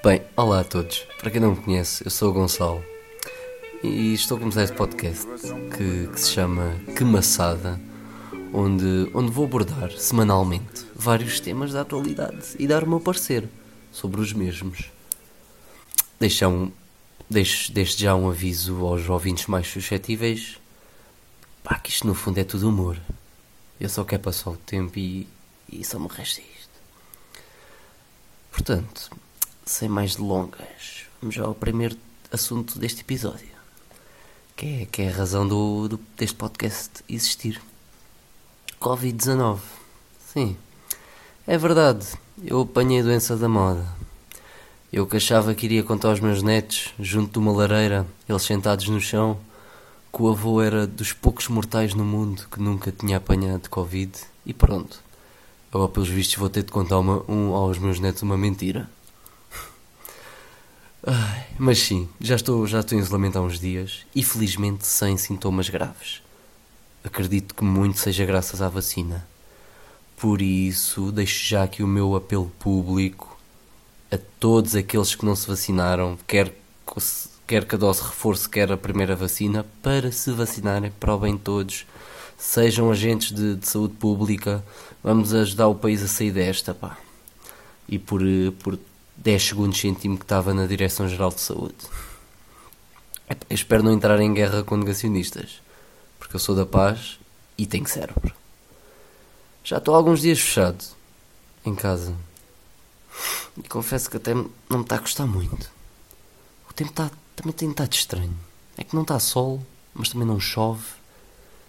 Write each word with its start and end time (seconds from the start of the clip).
Bem, 0.00 0.22
olá 0.36 0.60
a 0.60 0.64
todos. 0.64 1.00
Para 1.18 1.28
quem 1.28 1.40
não 1.40 1.50
me 1.50 1.60
conhece, 1.60 2.06
eu 2.06 2.10
sou 2.10 2.30
o 2.30 2.32
Gonçalo 2.32 2.84
e 3.82 4.14
estou 4.14 4.36
a 4.36 4.40
começar 4.40 4.62
este 4.62 4.76
podcast 4.76 5.26
que, 5.76 6.06
que 6.06 6.20
se 6.20 6.30
chama 6.30 6.72
Que 6.96 7.02
Maçada, 7.02 7.80
onde, 8.52 9.10
onde 9.12 9.32
vou 9.32 9.44
abordar 9.44 9.90
semanalmente 9.90 10.86
vários 10.94 11.40
temas 11.40 11.72
da 11.72 11.80
atualidade 11.80 12.54
e 12.60 12.68
dar 12.68 12.84
o 12.84 12.88
meu 12.88 13.00
parecer 13.00 13.48
sobre 13.90 14.20
os 14.20 14.32
mesmos. 14.32 14.88
Deixo, 16.20 16.46
um, 16.46 16.70
deixo 17.28 17.72
desde 17.72 18.04
já 18.04 18.14
um 18.14 18.28
aviso 18.28 18.86
aos 18.86 19.08
ouvintes 19.08 19.48
mais 19.48 19.66
suscetíveis 19.66 20.60
pá, 21.64 21.76
que 21.76 21.90
isto 21.90 22.06
no 22.06 22.14
fundo 22.14 22.38
é 22.38 22.44
tudo 22.44 22.68
humor. 22.68 22.96
Eu 23.80 23.88
só 23.88 24.04
quero 24.04 24.22
passar 24.22 24.50
o 24.50 24.56
tempo 24.56 24.96
e, 24.96 25.26
e 25.68 25.84
só 25.84 25.98
me 25.98 26.06
resta 26.06 26.40
isto. 26.40 26.70
Portanto, 28.52 29.10
sem 29.68 29.88
mais 29.88 30.16
delongas, 30.16 31.04
vamos 31.20 31.38
ao 31.38 31.54
primeiro 31.54 31.96
assunto 32.32 32.78
deste 32.78 33.02
episódio, 33.02 33.48
que 34.56 34.82
é, 34.82 34.86
que 34.86 35.02
é 35.02 35.08
a 35.08 35.12
razão 35.12 35.46
do, 35.46 35.88
do 35.88 36.00
deste 36.16 36.36
podcast 36.36 37.04
existir. 37.08 37.60
Covid-19. 38.80 39.58
Sim, 40.32 40.56
é 41.46 41.58
verdade, 41.58 42.06
eu 42.42 42.62
apanhei 42.62 43.00
a 43.00 43.02
doença 43.02 43.36
da 43.36 43.48
moda. 43.48 43.86
Eu 44.90 45.06
que 45.06 45.18
achava 45.18 45.54
que 45.54 45.66
iria 45.66 45.82
contar 45.82 46.08
aos 46.08 46.20
meus 46.20 46.42
netos, 46.42 46.94
junto 46.98 47.32
de 47.32 47.38
uma 47.38 47.52
lareira, 47.52 48.06
eles 48.26 48.42
sentados 48.42 48.88
no 48.88 49.00
chão, 49.00 49.38
que 50.10 50.22
o 50.22 50.30
avô 50.30 50.62
era 50.62 50.86
dos 50.86 51.12
poucos 51.12 51.46
mortais 51.48 51.92
no 51.92 52.06
mundo 52.06 52.48
que 52.50 52.58
nunca 52.58 52.90
tinha 52.90 53.18
apanhado 53.18 53.68
Covid, 53.68 54.12
e 54.46 54.54
pronto. 54.54 55.02
Agora, 55.70 55.90
pelos 55.90 56.08
vistos, 56.08 56.36
vou 56.36 56.48
ter 56.48 56.62
de 56.62 56.72
contar 56.72 56.98
uma, 56.98 57.22
um, 57.30 57.52
aos 57.52 57.78
meus 57.78 58.00
netos 58.00 58.22
uma 58.22 58.38
mentira. 58.38 58.88
Ai, 61.06 61.46
mas 61.58 61.78
sim, 61.78 62.08
já 62.20 62.34
estou, 62.34 62.66
já 62.66 62.80
estou 62.80 62.98
em 62.98 63.00
isolamento 63.00 63.38
há 63.38 63.40
uns 63.40 63.60
dias 63.60 64.04
e 64.14 64.22
felizmente 64.22 64.84
sem 64.84 65.16
sintomas 65.16 65.68
graves. 65.68 66.20
Acredito 67.04 67.54
que 67.54 67.62
muito 67.62 67.98
seja 67.98 68.26
graças 68.26 68.60
à 68.60 68.68
vacina. 68.68 69.24
Por 70.16 70.42
isso, 70.42 71.12
deixo 71.12 71.48
já 71.48 71.62
aqui 71.62 71.84
o 71.84 71.86
meu 71.86 72.16
apelo 72.16 72.50
público 72.58 73.38
a 74.10 74.18
todos 74.40 74.74
aqueles 74.74 75.14
que 75.14 75.24
não 75.24 75.36
se 75.36 75.46
vacinaram, 75.46 76.18
quer, 76.26 76.52
quer 77.46 77.64
que 77.64 77.76
a 77.76 77.78
dose 77.78 78.02
reforço, 78.02 78.50
quer 78.50 78.72
a 78.72 78.76
primeira 78.76 79.14
vacina, 79.14 79.64
para 79.80 80.10
se 80.10 80.32
vacinarem 80.32 80.90
para 80.98 81.14
o 81.14 81.18
bem 81.18 81.36
de 81.36 81.42
todos. 81.42 81.86
Sejam 82.36 82.90
agentes 82.90 83.30
de, 83.32 83.54
de 83.54 83.68
saúde 83.68 83.94
pública, 83.94 84.64
vamos 85.02 85.32
ajudar 85.32 85.68
o 85.68 85.74
país 85.74 86.02
a 86.02 86.08
sair 86.08 86.32
desta, 86.32 86.74
pá. 86.74 86.98
E 87.88 87.98
por, 87.98 88.20
por 88.60 88.78
10 89.18 89.42
segundos 89.42 89.80
senti-me 89.80 90.16
que 90.16 90.24
estava 90.24 90.54
na 90.54 90.64
Direção-Geral 90.64 91.30
de 91.30 91.40
Saúde. 91.40 91.74
Eu 93.28 93.36
espero 93.50 93.82
não 93.82 93.92
entrar 93.92 94.20
em 94.20 94.32
guerra 94.32 94.62
com 94.62 94.76
negacionistas, 94.76 95.60
porque 96.20 96.36
eu 96.36 96.40
sou 96.40 96.54
da 96.54 96.64
paz 96.64 97.18
e 97.58 97.66
tenho 97.66 97.86
cérebro. 97.88 98.32
Já 99.64 99.78
estou 99.78 99.94
há 99.94 99.96
alguns 99.98 100.20
dias 100.20 100.38
fechado, 100.38 100.84
em 101.66 101.74
casa. 101.74 102.14
E 103.56 103.68
confesso 103.68 104.08
que 104.08 104.18
até 104.18 104.32
não 104.34 104.48
me 104.70 104.82
está 104.82 104.94
a 104.94 105.00
gostar 105.00 105.26
muito. 105.26 105.68
O 106.70 106.72
tempo 106.72 106.90
está, 106.90 107.10
também 107.34 107.52
tem 107.52 107.70
estado 107.70 107.92
estranho. 107.92 108.38
É 108.76 108.84
que 108.84 108.94
não 108.94 109.02
está 109.02 109.18
sol, 109.18 109.60
mas 109.92 110.10
também 110.10 110.28
não 110.28 110.38
chove. 110.38 110.84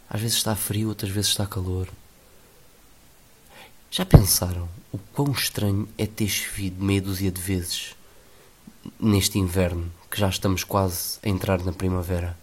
Às 0.08 0.22
vezes 0.22 0.38
está 0.38 0.56
frio, 0.56 0.90
outras 0.90 1.12
vezes 1.12 1.32
está 1.32 1.48
calor. 1.48 1.90
Já 3.90 4.06
pensaram 4.06 4.70
o 4.92 4.98
quão 4.98 5.32
estranho 5.32 5.88
é 5.98 6.06
ter 6.06 6.28
chovido 6.28 6.84
meia 6.84 7.02
dúzia 7.02 7.32
de 7.32 7.42
vezes 7.42 7.96
neste 9.00 9.38
inverno, 9.38 9.92
que 10.10 10.20
já 10.20 10.30
estamos 10.30 10.64
quase 10.64 11.20
a 11.24 11.30
entrar 11.30 11.64
na 11.64 11.72
primavera? 11.72 12.38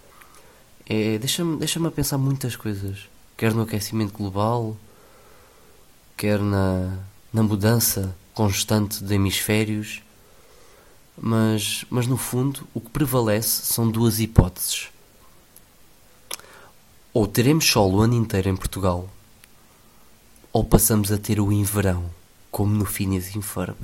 É, 0.88 1.18
Deixa-me 1.18 1.56
deixa 1.56 1.84
a 1.84 1.90
pensar 1.90 2.18
muitas 2.18 2.54
coisas. 2.54 3.08
Quer 3.36 3.52
no 3.52 3.62
aquecimento 3.62 4.16
global, 4.16 4.76
quer 6.16 6.38
na, 6.38 6.98
na 7.32 7.42
mudança 7.42 8.14
constante 8.32 9.02
de 9.02 9.14
hemisférios. 9.14 10.02
Mas, 11.18 11.84
mas 11.88 12.06
no 12.06 12.16
fundo, 12.16 12.68
o 12.74 12.80
que 12.80 12.90
prevalece 12.90 13.64
são 13.64 13.90
duas 13.90 14.20
hipóteses. 14.20 14.88
Ou 17.12 17.26
teremos 17.26 17.64
sol 17.64 17.90
o 17.92 18.00
ano 18.00 18.14
inteiro 18.14 18.50
em 18.50 18.56
Portugal, 18.56 19.08
ou 20.52 20.62
passamos 20.62 21.10
a 21.10 21.16
ter 21.16 21.40
o 21.40 21.50
inverão, 21.50 22.10
como 22.56 22.74
no 22.74 22.86
Phineas 22.86 23.36
e 23.36 23.42
Ferb. 23.42 23.76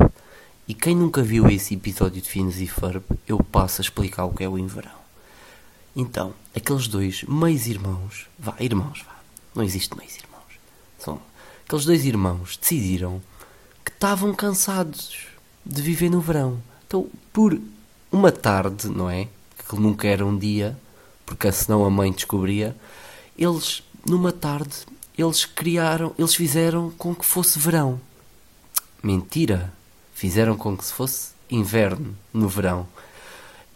E 0.67 0.73
quem 0.73 0.97
nunca 0.97 1.23
viu 1.23 1.47
esse 1.51 1.75
episódio 1.75 2.23
de 2.23 2.27
Phineas 2.31 2.59
e 2.59 2.67
Ferb, 2.67 3.05
eu 3.29 3.37
passo 3.37 3.83
a 3.83 3.85
explicar 3.85 4.25
o 4.25 4.33
que 4.33 4.43
é 4.43 4.49
o 4.49 4.57
inverão. 4.57 4.99
Então, 5.95 6.33
aqueles 6.57 6.89
dois 6.89 7.23
meios-irmãos, 7.25 8.29
vá, 8.39 8.55
irmãos, 8.59 9.05
vá, 9.07 9.15
não 9.55 9.63
existe 9.63 9.95
meios-irmãos, 9.95 10.59
são 10.99 11.21
aqueles 11.67 11.85
dois 11.85 12.07
irmãos 12.07 12.57
decidiram 12.57 13.21
que 13.85 13.91
estavam 13.91 14.35
cansados 14.35 15.19
de 15.67 15.83
viver 15.83 16.09
no 16.09 16.23
verão. 16.23 16.59
Então, 16.87 17.11
por 17.31 17.61
uma 18.11 18.33
tarde, 18.33 18.89
não 18.89 19.11
é? 19.11 19.29
Que 19.69 19.77
nunca 19.77 20.09
era 20.09 20.25
um 20.25 20.39
dia, 20.39 20.79
porque 21.27 21.53
senão 21.53 21.85
a 21.85 21.91
mãe 21.91 22.11
descobria, 22.11 22.75
eles, 23.37 23.83
numa 24.09 24.33
tarde, 24.33 24.87
eles 25.19 25.45
criaram, 25.45 26.15
eles 26.19 26.35
fizeram 26.35 26.91
com 26.93 27.15
que 27.15 27.27
fosse 27.27 27.59
verão. 27.59 28.01
Mentira! 29.03 29.73
Fizeram 30.15 30.57
com 30.57 30.77
que 30.77 30.85
se 30.85 30.93
fosse 30.93 31.33
inverno 31.51 32.17
no 32.33 32.49
verão. 32.49 32.87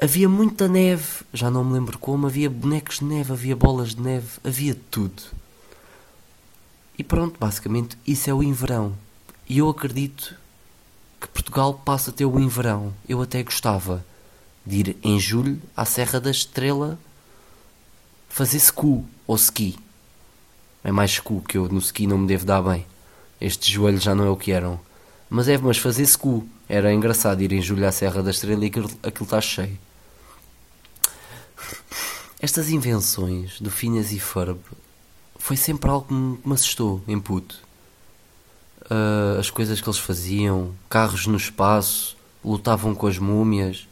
Havia 0.01 0.29
muita 0.29 0.69
neve, 0.69 1.25
já 1.33 1.51
não 1.51 1.65
me 1.65 1.73
lembro 1.73 1.99
como, 1.99 2.27
havia 2.27 2.51
bonecos 2.51 2.99
de 2.99 3.05
neve, 3.07 3.33
havia 3.33 3.57
bolas 3.57 3.95
de 3.95 4.03
neve, 4.03 4.29
havia 4.45 4.77
tudo. 4.91 5.23
E 6.99 7.03
pronto, 7.03 7.39
basicamente 7.39 7.97
isso 8.07 8.31
é 8.31 8.35
o 8.35 8.43
inverão. 8.43 8.95
E 9.49 9.59
eu 9.59 9.69
acredito 9.69 10.37
que 11.21 11.29
Portugal 11.29 11.75
passa 11.75 12.11
a 12.11 12.13
ter 12.13 12.25
o 12.25 12.39
inverão. 12.39 12.93
Eu 13.09 13.21
até 13.23 13.43
gostava 13.43 14.05
de 14.65 14.77
ir 14.77 14.97
em 15.03 15.19
julho 15.19 15.61
à 15.77 15.85
Serra 15.85 16.21
da 16.21 16.31
Estrela 16.31 16.99
fazer 18.29 18.59
ski 18.59 19.03
ou 19.27 19.37
ski. 19.37 19.79
É 20.85 20.93
mais 20.93 21.13
ski 21.13 21.41
que 21.49 21.57
eu 21.59 21.69
no 21.69 21.79
ski 21.79 22.07
não 22.07 22.19
me 22.19 22.27
devo 22.27 22.45
dar 22.45 22.63
bem. 22.63 22.87
Estes 23.41 23.69
joelhos 23.69 24.03
já 24.03 24.15
não 24.15 24.25
é 24.25 24.31
o 24.31 24.37
que 24.37 24.53
eram. 24.53 24.79
Mas 25.29 25.49
é, 25.49 25.59
mas 25.59 25.79
fazer 25.79 26.03
ski. 26.05 26.43
Era 26.69 26.93
engraçado 26.93 27.43
ir 27.43 27.53
em 27.53 27.63
julho 27.63 27.87
à 27.87 27.93
Serra 27.93 28.23
da 28.23 28.31
Estrela 28.31 28.65
e 28.65 28.69
aquilo, 28.69 28.91
está 29.23 29.41
cheio. 29.41 29.79
Estas 32.41 32.71
invenções 32.71 33.61
do 33.61 33.71
Phineas 33.71 34.13
e 34.13 34.21
Ferb 34.21 34.59
foi 35.39 35.57
sempre 35.57 35.91
algo 35.91 36.07
que 36.09 36.15
me 36.49 36.55
assustou 36.55 37.03
em 37.07 37.19
puto. 37.21 37.61
Uh, 38.83 39.39
as 39.39 39.51
coisas 39.51 39.81
que 39.81 39.89
eles 39.89 39.99
faziam, 39.99 40.73
carros 40.89 41.27
no 41.27 41.37
espaço, 41.37 42.17
lutavam 42.45 42.95
com 42.95 43.07
as 43.07 43.19
múmias. 43.19 43.89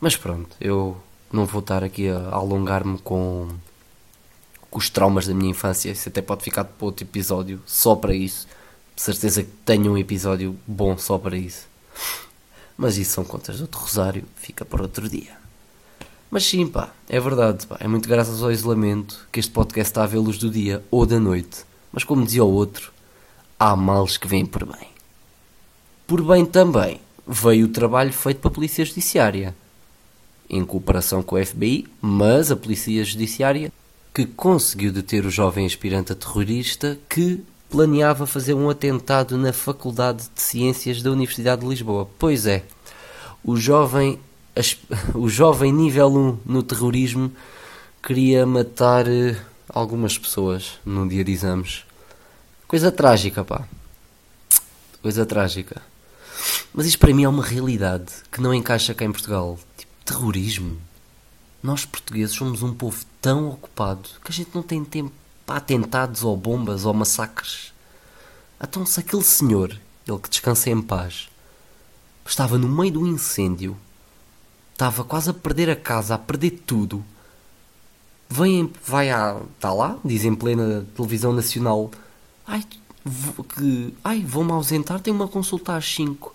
Mas 0.00 0.16
pronto, 0.16 0.54
eu 0.60 0.96
não 1.32 1.46
vou 1.46 1.60
estar 1.60 1.84
aqui 1.84 2.08
a 2.08 2.28
alongar-me 2.30 2.98
com, 2.98 3.48
com 4.70 4.78
os 4.78 4.90
traumas 4.90 5.26
da 5.26 5.34
minha 5.34 5.50
infância. 5.50 5.90
Isso 5.90 6.08
até 6.08 6.20
pode 6.20 6.42
ficar 6.42 6.64
para 6.64 6.84
outro 6.84 7.04
episódio 7.04 7.62
só 7.66 7.94
para 7.94 8.14
isso. 8.14 8.46
Certeza 8.98 9.44
que 9.44 9.50
tenho 9.64 9.92
um 9.92 9.96
episódio 9.96 10.58
bom 10.66 10.98
só 10.98 11.16
para 11.16 11.36
isso. 11.36 11.68
Mas 12.76 12.98
isso 12.98 13.12
são 13.12 13.24
contas 13.24 13.60
do 13.60 13.68
Rosário, 13.72 14.24
fica 14.34 14.64
para 14.64 14.82
outro 14.82 15.08
dia. 15.08 15.38
Mas 16.28 16.44
sim, 16.44 16.66
pá, 16.66 16.90
é 17.08 17.20
verdade, 17.20 17.64
pá, 17.64 17.76
é 17.78 17.86
muito 17.86 18.08
graças 18.08 18.42
ao 18.42 18.50
isolamento 18.50 19.28
que 19.30 19.38
este 19.38 19.52
podcast 19.52 19.92
está 19.92 20.02
a 20.02 20.06
ver 20.06 20.18
luz 20.18 20.36
do 20.36 20.50
dia 20.50 20.84
ou 20.90 21.06
da 21.06 21.20
noite. 21.20 21.64
Mas 21.92 22.02
como 22.02 22.24
dizia 22.24 22.42
o 22.42 22.52
outro, 22.52 22.92
há 23.56 23.76
males 23.76 24.16
que 24.16 24.26
vêm 24.26 24.44
por 24.44 24.66
bem. 24.66 24.88
Por 26.04 26.20
bem 26.20 26.44
também 26.44 27.00
veio 27.24 27.66
o 27.66 27.70
trabalho 27.70 28.12
feito 28.12 28.40
pela 28.40 28.52
Polícia 28.52 28.84
Judiciária, 28.84 29.54
em 30.50 30.64
cooperação 30.64 31.22
com 31.22 31.36
o 31.36 31.46
FBI, 31.46 31.86
mas 32.00 32.50
a 32.50 32.56
Polícia 32.56 33.04
Judiciária 33.04 33.72
que 34.12 34.26
conseguiu 34.26 34.90
deter 34.90 35.24
o 35.24 35.30
jovem 35.30 35.64
aspirante 35.64 36.10
a 36.10 36.16
terrorista 36.16 36.98
que 37.08 37.44
planeava 37.70 38.26
fazer 38.26 38.54
um 38.54 38.70
atentado 38.70 39.36
na 39.36 39.52
Faculdade 39.52 40.28
de 40.34 40.40
Ciências 40.40 41.02
da 41.02 41.10
Universidade 41.10 41.62
de 41.62 41.68
Lisboa. 41.68 42.08
Pois 42.18 42.46
é, 42.46 42.64
o 43.44 43.56
jovem, 43.56 44.18
o 45.14 45.28
jovem 45.28 45.72
nível 45.72 46.08
1 46.08 46.38
no 46.46 46.62
terrorismo 46.62 47.32
queria 48.02 48.46
matar 48.46 49.06
eh, 49.06 49.36
algumas 49.68 50.16
pessoas 50.16 50.78
num 50.84 51.06
dia 51.06 51.24
de 51.24 51.32
exames. 51.32 51.84
Coisa 52.66 52.90
trágica, 52.90 53.44
pá. 53.44 53.66
Coisa 55.02 55.24
trágica. 55.26 55.82
Mas 56.72 56.86
isto 56.86 56.98
para 56.98 57.14
mim 57.14 57.24
é 57.24 57.28
uma 57.28 57.44
realidade 57.44 58.12
que 58.30 58.40
não 58.40 58.54
encaixa 58.54 58.94
cá 58.94 59.04
em 59.04 59.12
Portugal. 59.12 59.58
Tipo, 59.76 59.92
terrorismo. 60.04 60.78
Nós 61.62 61.84
portugueses 61.84 62.34
somos 62.34 62.62
um 62.62 62.72
povo 62.72 63.04
tão 63.20 63.48
ocupado 63.48 64.08
que 64.24 64.30
a 64.30 64.34
gente 64.34 64.50
não 64.54 64.62
tem 64.62 64.84
tempo 64.84 65.12
para 65.48 65.56
atentados 65.56 66.24
ou 66.24 66.36
bombas 66.36 66.84
ou 66.84 66.92
massacres. 66.92 67.72
Então 68.62 68.84
se 68.84 69.00
aquele 69.00 69.24
senhor, 69.24 69.70
ele 70.06 70.18
que 70.18 70.28
descansa 70.28 70.68
em 70.68 70.82
paz, 70.82 71.30
estava 72.26 72.58
no 72.58 72.68
meio 72.68 72.92
do 72.92 73.06
incêndio, 73.06 73.74
estava 74.74 75.02
quase 75.02 75.30
a 75.30 75.32
perder 75.32 75.70
a 75.70 75.74
casa, 75.74 76.14
a 76.14 76.18
perder 76.18 76.50
tudo. 76.66 77.02
Vem, 78.28 78.70
vai 78.84 79.08
à. 79.08 79.40
está 79.54 79.72
lá, 79.72 79.98
diz 80.04 80.26
em 80.26 80.34
plena 80.34 80.86
televisão 80.94 81.32
nacional. 81.32 81.90
Ai, 82.46 82.62
que, 83.56 83.94
ai 84.04 84.22
vou-me 84.22 84.52
ausentar, 84.52 85.00
tenho 85.00 85.16
uma 85.16 85.28
consulta 85.28 85.74
às 85.74 85.94
5. 85.94 86.34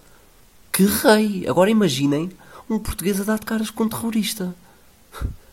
Que 0.72 0.86
rei! 0.86 1.48
Agora 1.48 1.70
imaginem 1.70 2.32
um 2.68 2.80
português 2.80 3.22
a 3.22 3.24
dar 3.24 3.38
de 3.38 3.46
caras 3.46 3.70
com 3.70 3.84
um 3.84 3.90
terrorista. 3.90 4.56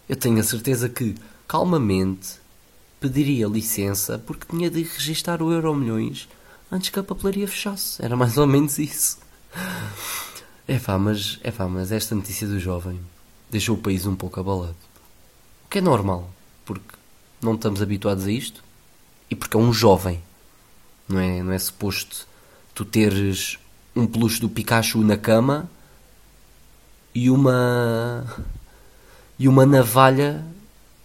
Eu 0.09 0.17
tenho 0.17 0.41
a 0.41 0.43
certeza 0.43 0.89
que, 0.89 1.15
calmamente, 1.47 2.40
pediria 3.01 3.47
licença 3.47 4.19
porque 4.19 4.47
tinha 4.47 4.71
de 4.71 4.83
registar 4.83 5.43
o 5.43 5.51
Euro 5.51 5.75
Milhões 5.75 6.29
antes 6.71 6.91
que 6.91 6.99
a 6.99 7.03
papelaria 7.03 7.49
fechasse. 7.49 8.05
Era 8.05 8.17
mais 8.17 8.37
ou 8.37 8.47
menos 8.47 8.79
isso. 8.79 9.19
É 10.69 10.79
pá, 10.79 10.99
mas, 10.99 11.41
é 11.43 11.51
pá, 11.51 11.67
mas 11.67 11.91
esta 11.91 12.15
notícia 12.15 12.47
do 12.47 12.61
jovem 12.61 13.01
deixou 13.51 13.77
o 13.77 13.81
país 13.81 14.07
um 14.07 14.15
pouco 14.15 14.39
abalado. 14.39 14.77
O 15.65 15.69
que 15.69 15.79
é 15.79 15.81
normal, 15.81 16.31
porque 16.65 16.95
não 17.43 17.55
estamos 17.55 17.83
habituados 17.83 18.27
a 18.27 18.31
isto 18.31 18.63
e 19.29 19.35
porque 19.35 19.57
é 19.57 19.61
um 19.61 19.73
jovem. 19.73 20.23
Não 21.09 21.19
é, 21.19 21.43
não 21.43 21.53
é 21.53 21.59
suposto 21.59 22.29
tu 22.75 22.85
teres 22.85 23.59
um 23.95 24.07
peluche 24.07 24.41
do 24.41 24.49
Pikachu 24.49 25.03
na 25.03 25.17
cama 25.17 25.69
e 27.15 27.29
uma 27.29 28.25
e 29.39 29.49
uma 29.49 29.67
navalha 29.67 30.45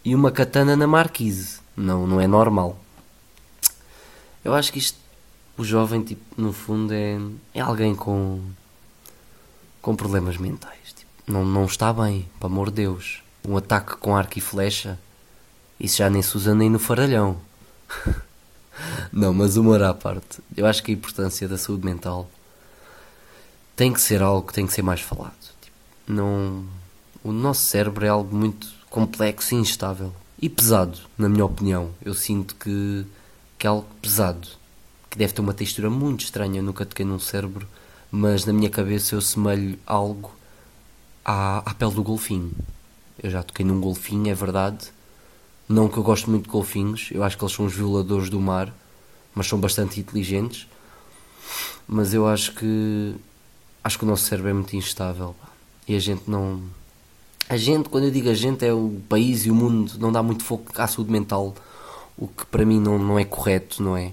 e 0.03 0.13
uma 0.13 0.31
katana 0.31 0.75
na 0.75 0.88
marquise. 0.88 1.59
Não, 1.75 2.07
não 2.07 2.22
é 2.22 2.27
normal. 2.27 2.80
Eu 4.44 4.54
acho 4.54 4.72
que 4.72 4.80
isto 4.80 5.06
o 5.57 5.63
jovem 5.63 6.04
tipo, 6.04 6.24
no 6.39 6.51
fundo 6.51 6.94
é, 6.94 7.18
é 7.54 7.62
alguém 7.62 7.95
com 7.95 8.42
com 9.81 9.95
problemas 9.95 10.38
mentais. 10.38 10.94
Tipo, 10.95 11.12
não, 11.27 11.45
não 11.45 11.66
está 11.66 11.94
bem, 11.94 12.27
para 12.39 12.48
amor 12.48 12.69
de 12.69 12.77
Deus. 12.77 13.22
Um 13.48 13.56
ataque 13.56 13.95
com 13.98 14.16
arco 14.16 14.38
e 14.39 14.42
flecha, 14.42 15.00
isso 15.80 15.98
já 15.98 16.10
nem 16.10 16.24
se 16.24 16.36
usa 16.36 16.56
nem 16.56 16.69
no 16.69 16.80
faralhão. 16.80 17.38
não, 19.13 19.31
mas 19.31 19.57
humor 19.57 19.83
à 19.83 19.94
parte. 19.94 20.42
Eu 20.57 20.66
acho 20.66 20.81
que 20.81 20.92
a 20.92 20.94
importância 20.95 21.48
da 21.48 21.57
saúde 21.57 21.86
mental 21.86 22.28
tem 23.75 23.94
que 23.94 24.01
ser 24.01 24.24
algo 24.24 24.48
que 24.48 24.54
tem 24.54 24.66
que 24.66 24.74
ser 24.74 24.81
mais 24.81 25.01
falado. 25.01 25.38
Tipo, 25.62 25.78
não, 26.07 26.66
o 27.24 27.31
nosso 27.31 27.62
cérebro 27.62 28.06
é 28.06 28.10
algo 28.10 28.36
muito 28.36 28.68
complexo 28.89 29.54
e 29.54 29.57
instável 29.57 30.13
e 30.45 30.50
pesado, 30.50 31.00
na 31.18 31.27
minha 31.27 31.44
opinião. 31.44 31.89
Eu 32.03 32.13
sinto 32.13 32.53
que, 32.53 33.03
que 33.57 33.65
é 33.65 33.69
algo 33.69 33.88
pesado, 34.00 34.47
que 35.09 35.18
deve 35.18 35.33
ter 35.33 35.42
uma 35.42 35.56
textura 35.56 35.89
muito 35.89 36.24
estranha. 36.24 36.59
Eu 36.59 36.63
nunca 36.63 36.86
toquei 36.86 37.03
num 37.03 37.18
cérebro, 37.18 37.68
mas 38.12 38.45
na 38.45 38.53
minha 38.53 38.69
cabeça 38.69 39.15
eu 39.15 39.21
semelho 39.21 39.80
algo 39.88 40.31
à, 41.25 41.63
à 41.68 41.74
pele 41.74 41.95
do 41.95 42.03
golfinho. 42.03 42.51
Eu 43.24 43.31
já 43.31 43.42
toquei 43.42 43.65
num 43.65 43.81
golfinho, 43.81 44.30
é 44.30 44.36
verdade. 44.36 44.92
Não 45.68 45.89
que 45.89 45.97
eu 45.97 46.03
gosto 46.03 46.30
muito 46.30 46.44
de 46.44 46.51
golfinhos, 46.51 47.09
eu 47.12 47.24
acho 47.24 47.36
que 47.39 47.44
eles 47.44 47.56
são 47.56 47.65
os 47.65 47.74
violadores 47.74 48.30
do 48.30 48.39
mar, 48.39 48.71
mas 49.33 49.47
são 49.47 49.59
bastante 49.59 50.00
inteligentes. 50.00 50.68
Mas 51.88 52.13
eu 52.13 52.27
acho 52.27 52.53
que 52.53 53.15
acho 53.83 53.97
que 53.97 54.06
o 54.06 54.07
nosso 54.07 54.25
cérebro 54.25 54.51
é 54.51 54.53
muito 54.53 54.75
instável 54.75 55.36
e 55.88 55.95
a 55.95 56.00
gente 56.00 56.30
não. 56.30 56.62
A 57.47 57.57
gente, 57.57 57.89
quando 57.89 58.06
eu 58.06 58.12
digo 58.12 58.30
a 58.30 58.33
gente, 58.33 58.65
é 58.65 58.74
o 58.74 59.00
país 59.07 59.45
e 59.45 59.51
o 59.51 59.56
mundo, 59.56 59.94
não 60.00 60.12
dá 60.12 60.24
muito 60.24 60.44
foco 60.44 60.65
à 60.77 60.88
saúde 60.88 61.12
mental, 61.12 61.53
o 62.18 62.27
que 62.27 62.45
para 62.45 62.65
mim 62.65 62.80
não, 62.80 62.97
não 62.97 63.19
é 63.19 63.25
correto, 63.25 63.83
não 63.83 63.95
é? 63.95 64.12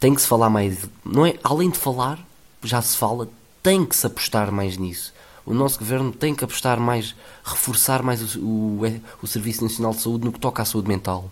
Tem 0.00 0.14
que 0.14 0.20
se 0.20 0.26
falar 0.26 0.50
mais, 0.50 0.84
não 1.04 1.24
é? 1.24 1.38
Além 1.44 1.70
de 1.70 1.78
falar, 1.78 2.18
já 2.62 2.82
se 2.82 2.96
fala, 2.96 3.28
tem 3.62 3.84
que 3.84 3.94
se 3.94 4.06
apostar 4.06 4.50
mais 4.50 4.76
nisso. 4.76 5.14
O 5.44 5.54
nosso 5.54 5.78
governo 5.78 6.10
tem 6.10 6.34
que 6.34 6.44
apostar 6.44 6.80
mais, 6.80 7.14
reforçar 7.44 8.02
mais 8.02 8.34
o, 8.34 8.40
o, 8.40 8.80
o 9.22 9.26
Serviço 9.28 9.62
Nacional 9.62 9.92
de 9.92 10.00
Saúde 10.00 10.24
no 10.24 10.32
que 10.32 10.40
toca 10.40 10.62
à 10.62 10.64
saúde 10.64 10.88
mental. 10.88 11.30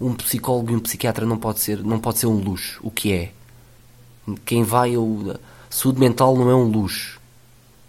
Um 0.00 0.14
psicólogo 0.14 0.72
e 0.72 0.74
um 0.74 0.80
psiquiatra 0.80 1.24
não 1.24 1.38
pode 1.38 1.60
ser, 1.60 1.82
não 1.82 2.00
pode 2.00 2.18
ser 2.18 2.26
um 2.26 2.40
luxo, 2.40 2.80
o 2.82 2.90
que 2.90 3.12
é? 3.12 3.32
Quem 4.44 4.64
vai, 4.64 4.96
eu, 4.96 5.36
saúde 5.70 6.00
mental 6.00 6.36
não 6.36 6.50
é 6.50 6.54
um 6.54 6.64
luxo. 6.64 7.20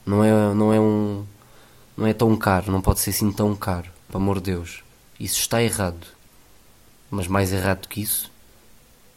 Não 0.05 0.23
é, 0.23 0.53
não 0.53 0.73
é 0.73 0.79
um. 0.79 1.23
Não 1.95 2.07
é 2.07 2.13
tão 2.13 2.35
caro, 2.35 2.71
não 2.71 2.81
pode 2.81 2.99
ser 2.99 3.11
assim 3.11 3.31
tão 3.31 3.55
caro, 3.55 3.89
pelo 4.07 4.23
amor 4.23 4.37
de 4.37 4.51
Deus. 4.51 4.83
Isso 5.19 5.39
está 5.39 5.61
errado. 5.61 6.07
Mas 7.09 7.27
mais 7.27 7.53
errado 7.53 7.81
do 7.81 7.87
que 7.87 8.01
isso, 8.01 8.31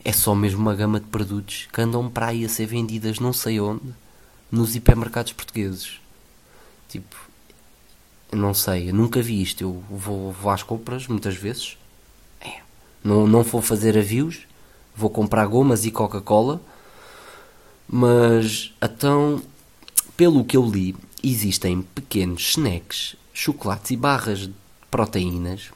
é 0.04 0.12
só 0.12 0.34
mesmo 0.34 0.60
uma 0.60 0.74
gama 0.74 1.00
de 1.00 1.06
produtos 1.06 1.66
que 1.72 1.80
andam 1.80 2.10
para 2.10 2.26
aí 2.26 2.44
a 2.44 2.48
ser 2.48 2.66
vendidas 2.66 3.18
não 3.18 3.32
sei 3.32 3.58
onde, 3.58 3.94
nos 4.50 4.76
hipermercados 4.76 5.32
portugueses. 5.32 6.00
Tipo, 6.88 7.16
não 8.30 8.52
sei, 8.52 8.90
eu 8.90 8.94
nunca 8.94 9.22
vi 9.22 9.40
isto. 9.40 9.62
Eu 9.62 9.82
vou, 9.90 10.32
vou 10.32 10.50
às 10.50 10.62
compras 10.62 11.06
muitas 11.06 11.34
vezes. 11.34 11.78
É, 12.40 12.60
não, 13.02 13.26
não 13.26 13.42
vou 13.42 13.62
fazer 13.62 13.94
reviews, 13.94 14.40
vou 14.94 15.08
comprar 15.08 15.46
gomas 15.46 15.84
e 15.86 15.90
Coca-Cola 15.90 16.60
mas, 17.88 18.74
então, 18.82 19.40
pelo 20.16 20.44
que 20.44 20.56
eu 20.56 20.66
li, 20.66 20.96
existem 21.32 21.82
pequenos 21.82 22.50
snacks, 22.50 23.16
chocolates 23.32 23.90
e 23.90 23.96
barras 23.96 24.40
de 24.40 24.54
proteínas 24.90 25.70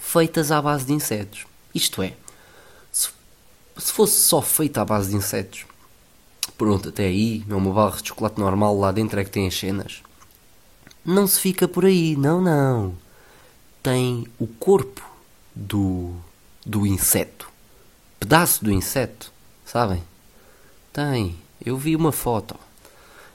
feitas 0.00 0.50
à 0.50 0.60
base 0.60 0.86
de 0.86 0.92
insetos. 0.92 1.46
Isto 1.74 2.02
é, 2.02 2.14
se, 2.90 3.10
se 3.76 3.92
fosse 3.92 4.20
só 4.22 4.40
feita 4.40 4.80
à 4.80 4.84
base 4.84 5.10
de 5.10 5.16
insetos, 5.16 5.66
pronto, 6.56 6.88
até 6.88 7.04
aí 7.04 7.44
é 7.48 7.54
uma 7.54 7.72
barra 7.72 8.00
de 8.00 8.08
chocolate 8.08 8.40
normal, 8.40 8.78
lá 8.78 8.90
dentro 8.90 9.20
é 9.20 9.24
que 9.24 9.30
tem 9.30 9.46
as 9.46 9.58
cenas. 9.58 10.02
Não 11.04 11.26
se 11.26 11.40
fica 11.40 11.68
por 11.68 11.84
aí, 11.84 12.16
não, 12.16 12.40
não. 12.40 12.94
Tem 13.82 14.26
o 14.38 14.46
corpo 14.46 15.02
do, 15.54 16.14
do 16.64 16.86
inseto, 16.86 17.50
pedaço 18.18 18.64
do 18.64 18.72
inseto, 18.72 19.32
sabem? 19.64 20.02
Tem, 20.92 21.38
eu 21.64 21.76
vi 21.76 21.94
uma 21.94 22.12
foto. 22.12 22.56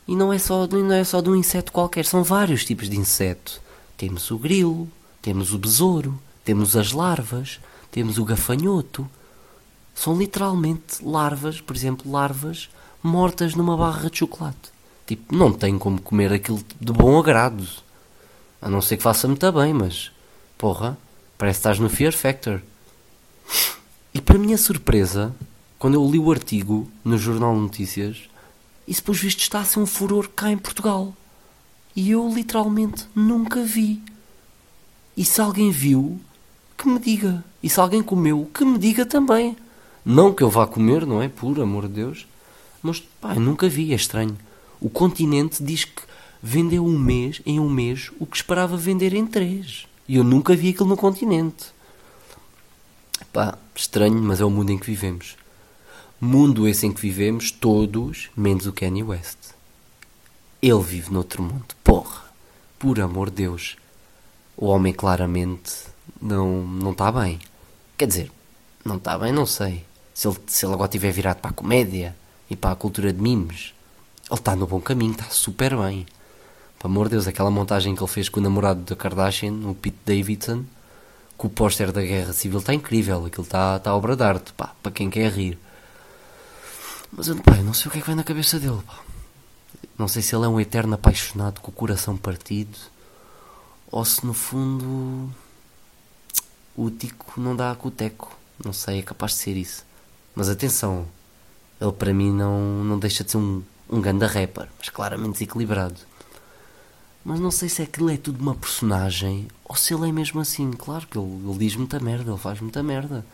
E 0.08 0.16
não 0.16 0.32
é 0.32 0.38
só, 0.38 0.68
não 0.68 0.94
é 0.94 1.04
só 1.04 1.22
de 1.22 1.30
um 1.30 1.36
inseto 1.36 1.72
qualquer, 1.72 2.06
são 2.06 2.24
vários 2.24 2.64
tipos 2.64 2.90
de 2.90 2.98
inseto. 2.98 3.62
Temos 3.98 4.30
o 4.30 4.38
grilo, 4.38 4.88
temos 5.22 5.54
o 5.54 5.58
besouro, 5.58 6.20
temos 6.44 6.76
as 6.76 6.92
larvas, 6.92 7.60
temos 7.92 8.18
o 8.18 8.26
gafanhoto. 8.26 9.10
São 9.96 10.18
literalmente 10.18 11.04
larvas, 11.04 11.60
por 11.60 11.76
exemplo, 11.76 12.12
larvas 12.12 12.70
mortas 13.02 13.56
numa 13.56 13.78
barra 13.78 14.10
de 14.10 14.20
chocolate. 14.20 14.74
Tipo, 15.06 15.36
não 15.36 15.52
tem 15.52 15.78
como 15.78 16.02
comer 16.02 16.34
aquilo 16.34 16.62
de 16.80 16.92
bom 16.92 17.18
agrado. 17.20 17.68
A 18.62 18.70
não 18.70 18.82
ser 18.82 18.98
que 18.98 19.04
faça 19.04 19.28
muito 19.28 19.52
bem, 19.52 19.74
mas 19.74 20.12
porra, 20.58 20.98
parece 21.38 21.58
que 21.58 21.60
estás 21.62 21.80
no 21.80 21.90
Fear 21.90 22.14
Factor. 22.14 22.62
E 24.14 24.22
para 24.22 24.40
minha 24.40 24.58
surpresa, 24.58 25.36
quando 25.78 25.94
eu 25.96 26.10
li 26.10 26.18
o 26.18 26.32
artigo 26.32 26.90
no 27.04 27.18
Jornal 27.18 27.56
Notícias, 27.56 28.30
isso, 28.88 29.04
pelos 29.04 29.20
vistos, 29.20 29.44
está 29.44 29.60
a 29.60 29.66
ser 29.66 29.80
um 29.80 29.86
furor 29.86 30.30
cá 30.30 30.52
em 30.52 30.58
Portugal. 30.58 31.14
E 31.96 32.12
eu, 32.12 32.30
literalmente, 32.30 33.06
nunca 33.16 33.64
vi. 33.64 34.02
E 35.16 35.24
se 35.24 35.40
alguém 35.42 35.72
viu, 35.72 36.20
que 36.78 36.88
me 36.88 37.00
diga. 37.00 37.44
E 37.64 37.70
se 37.70 37.80
alguém 37.80 38.04
comeu, 38.04 38.50
que 38.54 38.66
me 38.66 38.78
diga 38.78 39.06
também. 39.06 39.56
Não 40.04 40.34
que 40.34 40.44
eu 40.44 40.50
vá 40.50 40.68
comer, 40.68 41.06
não 41.06 41.22
é? 41.22 41.30
Por 41.30 41.60
amor 41.60 41.88
de 41.88 41.94
Deus. 41.96 42.28
Mas, 42.84 43.00
pá, 43.00 43.34
eu 43.34 43.40
nunca 43.40 43.68
vi, 43.68 43.92
é 43.92 43.96
estranho. 43.96 44.38
O 44.80 44.90
continente 44.90 45.64
diz 45.64 45.86
que 45.86 46.04
vendeu 46.44 46.86
um 46.86 47.00
mês, 47.00 47.42
em 47.46 47.60
um 47.60 47.70
mês, 47.70 48.12
o 48.20 48.26
que 48.26 48.36
esperava 48.36 48.78
vender 48.78 49.14
em 49.14 49.26
três. 49.26 49.88
E 50.08 50.18
eu 50.18 50.24
nunca 50.24 50.56
vi 50.56 50.70
aquilo 50.70 50.90
no 50.90 50.98
continente. 50.98 51.74
Pá, 53.34 53.58
estranho, 53.74 54.22
mas 54.22 54.40
é 54.40 54.46
o 54.46 54.50
mundo 54.50 54.70
em 54.70 54.78
que 54.78 54.86
vivemos. 54.86 55.36
Mundo 56.20 56.68
esse 56.68 56.88
em 56.88 56.94
que 56.94 57.02
vivemos, 57.02 57.52
todos, 57.52 58.30
menos 58.36 58.66
o 58.66 58.74
Kanye 58.74 59.04
West. 59.04 59.38
Ele 60.62 60.82
vive 60.82 61.12
noutro 61.12 61.44
mundo. 61.44 61.76
Porra! 61.84 62.24
Por 62.80 63.00
amor 63.00 63.30
de 63.30 63.38
Deus. 63.38 63.76
O 64.56 64.68
homem 64.68 64.94
claramente 64.94 65.74
não 66.22 66.64
não 66.66 66.92
está 66.92 67.12
bem. 67.12 67.40
Quer 67.98 68.08
dizer, 68.08 68.32
não 68.84 68.98
está 68.98 69.18
bem, 69.18 69.34
não 69.34 69.46
sei. 69.46 69.84
Se 70.14 70.28
ele, 70.28 70.38
se 70.48 70.66
ele 70.66 70.74
agora 70.74 70.88
estiver 70.88 71.12
virado 71.12 71.40
para 71.40 71.52
a 71.52 71.54
comédia 71.54 72.16
e 72.50 72.56
para 72.56 72.72
a 72.72 72.76
cultura 72.76 73.12
de 73.12 73.22
memes, 73.22 73.74
ele 74.30 74.40
está 74.40 74.56
no 74.56 74.66
bom 74.66 74.80
caminho, 74.80 75.12
está 75.12 75.26
super 75.30 75.76
bem. 75.76 76.06
Pelo 76.80 76.94
amor 76.94 77.06
de 77.08 77.12
Deus, 77.12 77.28
aquela 77.28 77.52
montagem 77.52 77.96
que 77.96 78.02
ele 78.02 78.12
fez 78.12 78.30
com 78.30 78.40
o 78.40 78.44
namorado 78.44 78.82
da 78.82 78.96
Kardashian, 78.96 79.54
o 79.66 79.76
Pete 79.76 79.98
Davidson, 80.06 80.64
com 81.36 81.48
o 81.48 81.50
póster 81.50 81.92
da 81.92 82.02
Guerra 82.02 82.32
Civil, 82.32 82.60
está 82.60 82.74
incrível. 82.74 83.26
Aquilo 83.26 83.44
está, 83.44 83.76
está 83.76 83.94
obra 83.94 84.16
de 84.16 84.24
arte, 84.24 84.54
pá, 84.54 84.74
para 84.82 84.92
quem 84.92 85.10
quer 85.10 85.32
rir. 85.32 85.58
Mas 87.16 87.28
eu, 87.30 87.36
pá, 87.38 87.56
não 87.58 87.74
sei 87.74 87.88
o 87.88 87.92
que 87.92 88.00
é 88.00 88.02
que 88.02 88.08
vai 88.08 88.16
na 88.16 88.24
cabeça 88.24 88.60
dele. 88.60 88.82
Pá. 88.86 89.00
Não 89.98 90.08
sei 90.08 90.22
se 90.22 90.36
ele 90.36 90.46
é 90.46 90.48
um 90.50 90.60
eterno 90.60 90.96
apaixonado 90.96 91.62
com 91.62 91.72
o 91.72 91.74
coração 91.74 92.18
partido 92.18 92.78
ou 93.90 94.04
se 94.04 94.26
no 94.26 94.34
fundo 94.34 95.30
o 96.76 96.92
Tico 96.92 97.40
não 97.40 97.56
dá 97.56 97.74
com 97.76 97.88
o 97.88 97.92
Teco. 97.92 98.38
Não 98.64 98.74
sei, 98.74 99.00
é 99.00 99.02
capaz 99.02 99.32
de 99.32 99.38
ser 99.38 99.56
isso. 99.56 99.86
Mas 100.36 100.50
atenção, 100.50 101.08
ele 101.80 101.94
para 101.94 102.14
mim 102.14 102.34
não, 102.34 102.84
não 102.84 103.00
deixa 103.00 103.24
de 103.24 103.32
ser 103.32 103.38
um, 103.38 103.64
um 103.90 104.02
ganda 104.02 104.28
rapper, 104.28 104.68
mas 104.78 104.90
claramente 104.90 105.34
desequilibrado. 105.34 105.96
Mas 107.24 107.40
não 107.40 107.50
sei 107.50 107.70
se 107.70 107.82
aquilo 107.82 108.10
é 108.10 108.18
tudo 108.18 108.42
uma 108.42 108.56
personagem 108.56 109.48
ou 109.64 109.76
se 109.76 109.94
ele 109.94 110.10
é 110.10 110.12
mesmo 110.12 110.42
assim. 110.42 110.70
Claro 110.74 111.08
que 111.08 111.18
ele, 111.18 111.48
ele 111.48 111.58
diz 111.58 111.78
muita 111.78 112.00
merda, 112.00 112.32
ele 112.32 112.40
faz 112.40 112.60
muita 112.60 112.84
merda. 112.84 113.26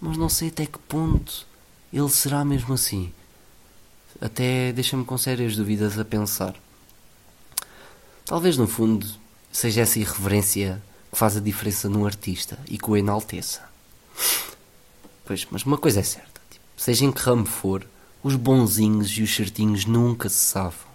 Mas 0.00 0.16
não 0.16 0.30
sei 0.30 0.48
até 0.48 0.64
que 0.64 0.78
ponto 0.78 1.46
ele 1.92 2.08
será 2.08 2.44
mesmo 2.44 2.74
assim. 2.74 3.12
Até 4.20 4.72
deixa-me 4.72 5.04
com 5.04 5.16
sérias 5.16 5.56
dúvidas 5.56 5.98
a 5.98 6.04
pensar. 6.04 6.54
Talvez 8.24 8.56
no 8.56 8.66
fundo 8.66 9.06
seja 9.50 9.80
essa 9.80 9.98
irreverência 9.98 10.82
que 11.10 11.18
faz 11.18 11.36
a 11.36 11.40
diferença 11.40 11.88
num 11.88 12.06
artista 12.06 12.58
e 12.68 12.78
que 12.78 12.90
o 12.90 12.96
enalteça. 12.96 13.68
Pois, 15.24 15.46
mas 15.50 15.64
uma 15.64 15.78
coisa 15.78 16.00
é 16.00 16.02
certa: 16.02 16.40
tipo, 16.50 16.64
seja 16.76 17.04
em 17.04 17.12
que 17.12 17.22
ramo 17.22 17.46
for, 17.46 17.86
os 18.22 18.36
bonzinhos 18.36 19.10
e 19.10 19.22
os 19.22 19.34
certinhos 19.34 19.84
nunca 19.84 20.28
se 20.28 20.36
safam. 20.36 20.90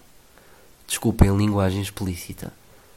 Desculpem 0.87 1.29
a 1.29 1.33
linguagem 1.33 1.81
explícita, 1.81 2.53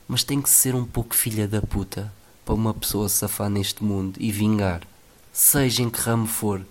mas 0.06 0.22
tem 0.22 0.42
que 0.42 0.50
ser 0.50 0.74
um 0.74 0.84
pouco 0.84 1.14
filha 1.14 1.48
da 1.48 1.62
puta 1.62 2.12
para 2.44 2.54
uma 2.54 2.74
pessoa 2.74 3.08
safar 3.08 3.48
neste 3.48 3.82
mundo 3.82 4.18
e 4.20 4.30
vingar, 4.30 4.82
seja 5.32 5.82
em 5.82 5.90
que 5.90 6.00
ramo 6.00 6.26
for. 6.26 6.64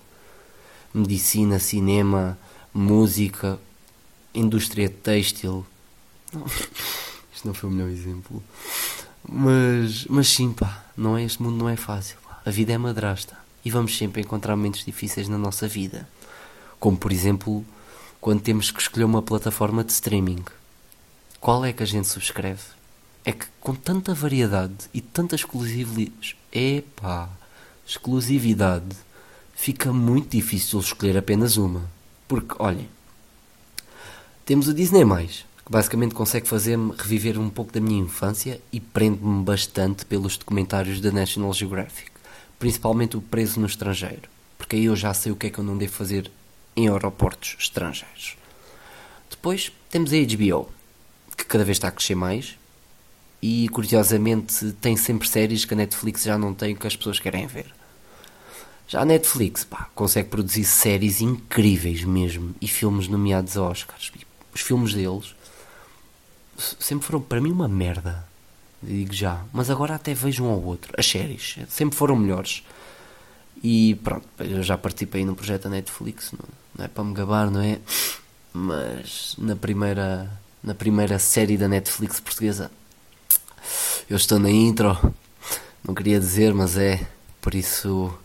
Medicina, 0.97 1.59
cinema, 1.59 2.37
música, 2.73 3.59
indústria 4.33 4.89
têxtil. 4.89 5.65
Não, 6.33 6.45
isto 7.33 7.45
não 7.45 7.53
foi 7.53 7.69
o 7.69 7.71
melhor 7.71 7.89
exemplo. 7.89 8.43
Mas, 9.27 10.05
mas 10.05 10.27
sim, 10.27 10.51
pá, 10.51 10.85
não 10.95 11.17
é, 11.17 11.23
este 11.23 11.41
mundo 11.41 11.57
não 11.57 11.69
é 11.69 11.75
fácil. 11.75 12.17
A 12.45 12.49
vida 12.49 12.73
é 12.73 12.77
madrasta 12.77 13.37
e 13.63 13.69
vamos 13.69 13.97
sempre 13.97 14.21
encontrar 14.21 14.55
momentos 14.55 14.85
difíceis 14.85 15.27
na 15.27 15.37
nossa 15.37 15.67
vida. 15.67 16.07
Como, 16.79 16.97
por 16.97 17.11
exemplo, 17.11 17.65
quando 18.19 18.41
temos 18.41 18.71
que 18.71 18.81
escolher 18.81 19.03
uma 19.03 19.21
plataforma 19.21 19.83
de 19.83 19.91
streaming. 19.91 20.43
Qual 21.39 21.63
é 21.63 21.71
que 21.71 21.83
a 21.83 21.85
gente 21.85 22.07
subscreve? 22.07 22.61
É 23.23 23.31
que 23.31 23.45
com 23.59 23.75
tanta 23.75 24.13
variedade 24.13 24.89
e 24.93 25.01
tanta 25.01 25.35
exclusividade, 25.35 26.37
epá, 26.51 27.29
exclusividade, 27.85 28.95
fica 29.57 29.91
muito 29.91 30.29
difícil 30.29 30.79
escolher 30.79 31.17
apenas 31.17 31.57
uma. 31.57 31.89
Porque, 32.27 32.53
olhem, 32.59 32.87
temos 34.45 34.67
o 34.67 34.73
Disney+, 34.73 35.03
que 35.03 35.71
basicamente 35.71 36.13
consegue 36.13 36.47
fazer-me 36.47 36.93
reviver 36.95 37.39
um 37.39 37.49
pouco 37.49 37.73
da 37.73 37.81
minha 37.81 37.99
infância 37.99 38.61
e 38.71 38.79
prende-me 38.79 39.43
bastante 39.43 40.05
pelos 40.05 40.37
documentários 40.37 41.01
da 41.01 41.11
National 41.11 41.51
Geographic, 41.51 42.11
principalmente 42.59 43.17
o 43.17 43.21
Preso 43.21 43.59
no 43.59 43.65
Estrangeiro, 43.65 44.29
porque 44.57 44.75
aí 44.75 44.85
eu 44.85 44.95
já 44.95 45.13
sei 45.13 45.31
o 45.31 45.35
que 45.35 45.47
é 45.47 45.49
que 45.49 45.59
eu 45.59 45.63
não 45.63 45.77
devo 45.77 45.91
fazer 45.91 46.31
em 46.75 46.87
aeroportos 46.87 47.57
estrangeiros. 47.59 48.37
Depois 49.29 49.71
temos 49.89 50.13
a 50.13 50.17
HBO, 50.17 50.69
que 51.35 51.45
cada 51.45 51.65
vez 51.65 51.77
está 51.77 51.87
a 51.87 51.91
crescer 51.91 52.15
mais 52.15 52.55
e 53.41 53.67
curiosamente 53.69 54.71
tem 54.73 54.95
sempre 54.95 55.27
séries 55.27 55.65
que 55.65 55.73
a 55.73 55.77
Netflix 55.77 56.23
já 56.23 56.37
não 56.37 56.53
tem 56.53 56.75
que 56.75 56.85
as 56.85 56.95
pessoas 56.95 57.19
querem 57.19 57.47
ver. 57.47 57.75
Já 58.87 59.01
a 59.01 59.05
Netflix 59.05 59.65
pá, 59.65 59.89
consegue 59.93 60.29
produzir 60.29 60.63
séries 60.63 61.19
incríveis 61.19 62.05
mesmo 62.05 62.55
e 62.61 62.67
filmes 62.67 63.09
nomeados 63.09 63.57
a 63.57 63.63
Oscars. 63.63 64.11
Os 64.53 64.61
filmes 64.61 64.93
deles 64.93 65.35
sempre 66.79 67.05
foram 67.05 67.21
para 67.21 67.41
mim 67.41 67.51
uma 67.51 67.67
merda, 67.67 68.25
digo 68.81 69.13
já, 69.13 69.43
mas 69.51 69.69
agora 69.69 69.95
até 69.95 70.13
vejo 70.13 70.45
um 70.45 70.49
ao 70.49 70.63
outro. 70.63 70.93
As 70.97 71.05
séries 71.05 71.57
sempre 71.67 71.97
foram 71.97 72.15
melhores. 72.15 72.63
E 73.61 73.95
pronto, 73.95 74.25
eu 74.39 74.63
já 74.63 74.77
participei 74.77 75.25
num 75.25 75.35
projeto 75.35 75.63
da 75.63 75.69
Netflix, 75.71 76.31
não, 76.31 76.47
não 76.77 76.85
é 76.85 76.87
para 76.87 77.03
me 77.03 77.13
gabar, 77.13 77.51
não 77.51 77.61
é? 77.61 77.79
Mas 78.53 79.35
na 79.37 79.55
primeira, 79.55 80.31
na 80.63 80.73
primeira 80.73 81.19
série 81.19 81.57
da 81.57 81.67
Netflix 81.67 82.19
portuguesa, 82.19 82.71
eu 84.09 84.15
estou 84.15 84.39
na 84.39 84.49
intro, 84.49 85.13
não 85.83 85.93
queria 85.93 86.19
dizer, 86.19 86.53
mas 86.53 86.77
é, 86.77 87.05
por 87.41 87.53
isso 87.53 88.17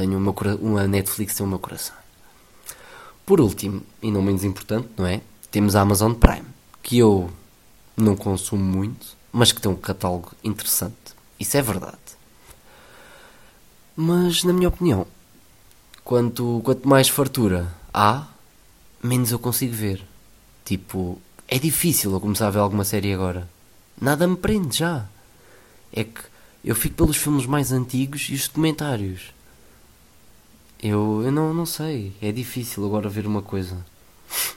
tenho 0.00 0.16
uma, 0.16 0.34
uma 0.60 0.86
Netflix 0.86 1.34
tem 1.34 1.44
o 1.44 1.48
meu 1.48 1.58
coração. 1.58 1.94
Por 3.26 3.38
último, 3.38 3.82
e 4.02 4.10
não 4.10 4.22
menos 4.22 4.44
importante, 4.44 4.88
não 4.96 5.06
é? 5.06 5.20
Temos 5.50 5.76
a 5.76 5.82
Amazon 5.82 6.14
Prime, 6.14 6.46
que 6.82 6.98
eu 6.98 7.30
não 7.96 8.16
consumo 8.16 8.64
muito, 8.64 9.06
mas 9.30 9.52
que 9.52 9.60
tem 9.60 9.70
um 9.70 9.76
catálogo 9.76 10.32
interessante. 10.42 10.94
Isso 11.38 11.56
é 11.56 11.62
verdade. 11.62 11.98
Mas, 13.94 14.42
na 14.42 14.54
minha 14.54 14.68
opinião, 14.68 15.06
quanto, 16.02 16.62
quanto 16.64 16.88
mais 16.88 17.08
fartura 17.08 17.70
há, 17.92 18.26
menos 19.02 19.30
eu 19.30 19.38
consigo 19.38 19.74
ver. 19.74 20.02
Tipo, 20.64 21.20
é 21.46 21.58
difícil 21.58 22.10
eu 22.12 22.20
começar 22.20 22.46
a 22.46 22.50
ver 22.50 22.60
alguma 22.60 22.84
série 22.84 23.12
agora. 23.12 23.48
Nada 24.00 24.26
me 24.26 24.36
prende 24.36 24.78
já. 24.78 25.06
É 25.92 26.04
que 26.04 26.22
eu 26.64 26.74
fico 26.74 26.94
pelos 26.94 27.18
filmes 27.18 27.44
mais 27.44 27.70
antigos 27.70 28.28
e 28.30 28.34
os 28.34 28.48
documentários. 28.48 29.34
Eu, 30.82 31.22
eu 31.24 31.32
não, 31.32 31.52
não 31.52 31.66
sei. 31.66 32.12
É 32.22 32.32
difícil 32.32 32.84
agora 32.84 33.08
ver 33.08 33.26
uma 33.26 33.42
coisa. 33.42 33.84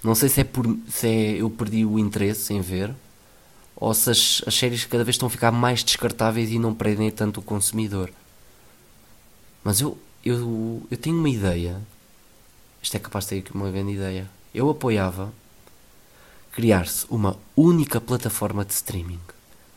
Não 0.03 0.15
sei 0.15 0.29
se 0.29 0.41
é, 0.41 0.43
por, 0.43 0.65
se 0.87 1.07
é 1.07 1.41
eu 1.41 1.49
perdi 1.49 1.85
o 1.85 1.99
interesse 1.99 2.53
em 2.53 2.61
ver 2.61 2.93
ou 3.75 3.93
se 3.93 4.09
as, 4.09 4.41
as 4.45 4.53
séries 4.53 4.85
cada 4.85 5.03
vez 5.03 5.15
estão 5.15 5.27
a 5.27 5.31
ficar 5.31 5.51
mais 5.51 5.83
descartáveis 5.83 6.51
e 6.51 6.59
não 6.59 6.73
prendem 6.73 7.11
tanto 7.11 7.39
o 7.39 7.43
consumidor. 7.43 8.09
Mas 9.63 9.81
eu, 9.81 9.97
eu, 10.23 10.81
eu 10.89 10.97
tenho 10.97 11.17
uma 11.17 11.29
ideia. 11.29 11.81
Isto 12.81 12.95
é 12.95 12.99
capaz 12.99 13.25
de 13.25 13.29
ter 13.29 13.39
aqui 13.39 13.53
uma 13.53 13.71
grande 13.71 13.93
ideia. 13.93 14.29
Eu 14.53 14.69
apoiava 14.69 15.33
criar-se 16.51 17.05
uma 17.09 17.37
única 17.57 17.99
plataforma 17.99 18.63
de 18.63 18.73
streaming. 18.73 19.19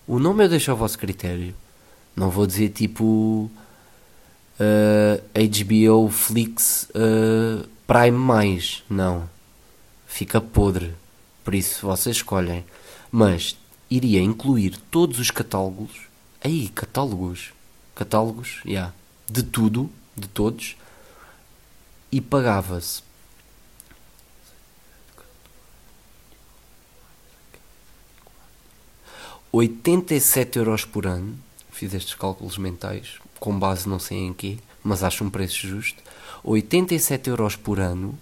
O 0.07 0.19
nome 0.19 0.45
eu 0.45 0.49
deixo 0.49 0.71
ao 0.71 0.77
vosso 0.77 0.99
critério. 0.99 1.55
Não 2.15 2.31
vou 2.31 2.47
dizer 2.47 2.69
tipo 2.69 3.51
uh, 4.61 5.23
eh, 5.35 5.47
HBO 5.47 6.09
Flix 6.09 6.89
uh, 6.95 7.69
Prime 7.87 8.19
mais. 8.19 8.83
Não. 8.89 9.29
Fica 10.07 10.41
podre. 10.41 10.95
Por 11.45 11.55
isso 11.55 11.87
vocês 11.87 12.17
escolhem. 12.17 12.65
Mas 13.11 13.57
iria 13.91 14.21
incluir 14.21 14.77
todos 14.91 15.19
os 15.19 15.31
catálogos. 15.31 16.09
Aí, 16.43 16.69
catálogos. 16.69 17.53
Catálogos, 17.95 18.61
já. 18.65 18.71
Yeah 18.71 19.07
de 19.29 19.43
tudo, 19.43 19.91
de 20.17 20.29
todos, 20.29 20.77
e 22.11 22.21
pagava-se. 22.21 23.05
Euros 30.55 30.85
por 30.85 31.07
ano, 31.07 31.39
fiz 31.71 31.93
estes 31.95 32.15
cálculos 32.15 32.59
mentais, 32.59 33.19
com 33.39 33.59
base 33.59 33.89
não 33.89 33.99
sei 33.99 34.19
em 34.19 34.33
quê, 34.33 34.59
mas 34.83 35.03
acho 35.03 35.25
um 35.25 35.31
preço 35.31 35.67
justo, 35.67 36.03
87 36.45 37.31
euros 37.31 37.57
por 37.57 37.81
ano, 37.81 38.19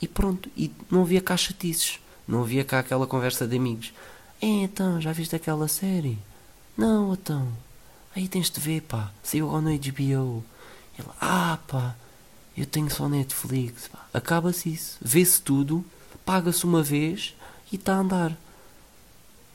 e 0.00 0.08
pronto, 0.08 0.50
e 0.56 0.70
não 0.90 1.02
havia 1.02 1.20
cá 1.20 1.36
chatices, 1.36 2.00
não 2.26 2.42
havia 2.42 2.64
cá 2.64 2.80
aquela 2.80 3.06
conversa 3.06 3.46
de 3.46 3.56
amigos. 3.56 3.92
É, 4.40 4.46
então, 4.46 5.00
já 5.00 5.12
viste 5.12 5.36
aquela 5.36 5.68
série? 5.68 6.18
Não, 6.76 7.12
então, 7.12 7.48
Aí 8.14 8.28
tens 8.28 8.50
de 8.50 8.60
ver, 8.60 8.82
pá. 8.82 9.10
Saiu 9.22 9.48
agora 9.48 9.62
no 9.62 9.70
HBO. 9.70 10.44
Ele, 10.98 11.08
ah, 11.20 11.58
pá. 11.66 11.96
Eu 12.56 12.66
tenho 12.66 12.90
só 12.90 13.08
Netflix. 13.08 13.90
Acaba-se 14.12 14.72
isso. 14.72 14.98
Vê-se 15.00 15.40
tudo. 15.40 15.84
Paga-se 16.24 16.64
uma 16.64 16.82
vez 16.82 17.34
e 17.72 17.76
está 17.76 17.94
a 17.94 17.98
andar. 18.00 18.36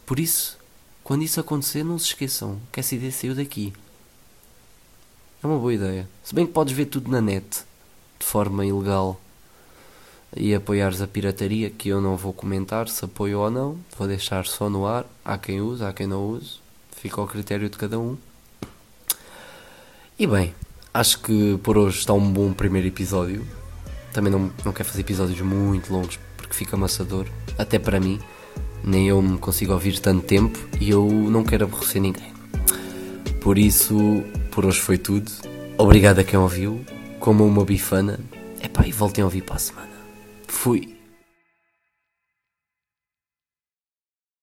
Por 0.06 0.20
isso, 0.20 0.58
quando 1.04 1.24
isso 1.24 1.40
acontecer, 1.40 1.84
não 1.84 2.00
se 2.00 2.08
esqueçam 2.08 2.60
que 2.72 2.80
essa 2.80 2.96
ideia 2.96 3.12
saiu 3.12 3.36
daqui. 3.36 3.74
É 5.48 5.50
uma 5.50 5.60
boa 5.60 5.74
ideia. 5.74 6.10
Se 6.26 6.36
bem 6.36 6.46
que 6.46 6.52
podes 6.52 6.76
ver 6.76 6.88
tudo 6.88 7.10
na 7.10 7.22
net, 7.22 7.64
de 8.20 8.26
forma 8.26 8.66
ilegal, 8.66 9.18
e 10.36 10.54
apoiares 10.54 11.02
a 11.02 11.08
pirataria, 11.08 11.70
que 11.70 11.88
eu 11.88 12.02
não 12.02 12.18
vou 12.18 12.34
comentar 12.34 12.90
se 12.90 13.06
apoio 13.06 13.40
ou 13.40 13.50
não, 13.50 13.78
vou 13.98 14.10
deixar 14.10 14.46
só 14.46 14.70
no 14.70 14.86
ar. 14.86 15.06
Há 15.24 15.38
quem 15.38 15.62
use, 15.62 15.86
há 15.86 15.94
quem 15.94 16.06
não 16.06 16.28
use, 16.28 16.60
fica 16.92 17.22
ao 17.22 17.28
critério 17.28 17.70
de 17.70 17.78
cada 17.78 17.98
um. 17.98 18.18
E 20.20 20.28
bem, 20.28 20.54
acho 20.94 21.22
que 21.22 21.58
por 21.64 21.78
hoje 21.78 22.00
está 22.00 22.12
um 22.12 22.30
bom 22.30 22.52
primeiro 22.52 22.90
episódio. 22.90 23.48
Também 24.12 24.30
não, 24.30 24.52
não 24.66 24.74
quero 24.74 24.90
fazer 24.90 25.00
episódios 25.00 25.40
muito 25.40 25.94
longos 25.94 26.20
porque 26.36 26.56
fica 26.56 26.76
amassador, 26.76 27.26
até 27.58 27.80
para 27.80 28.02
mim. 28.02 28.20
Nem 28.84 29.08
eu 29.08 29.22
me 29.22 29.38
consigo 29.38 29.72
ouvir 29.72 29.98
tanto 30.00 30.26
tempo 30.26 30.60
e 30.82 30.90
eu 30.90 31.06
não 31.08 31.46
quero 31.46 31.64
aborrecer 31.64 32.02
ninguém. 32.02 32.34
Por 33.40 33.58
isso, 33.58 33.96
por 34.58 34.66
hoje 34.66 34.80
foi 34.80 34.98
tudo. 34.98 35.32
Obrigado 35.78 36.18
a 36.18 36.24
quem 36.24 36.40
ouviu. 36.40 36.84
Como 37.20 37.46
uma 37.46 37.64
bifana. 37.64 38.20
Epá, 38.60 38.88
e 38.88 38.92
voltem 38.92 39.22
a 39.22 39.26
ouvir 39.26 39.44
para 39.44 39.58
a 39.58 39.60
semana. 39.60 39.92
Fui. 40.48 40.97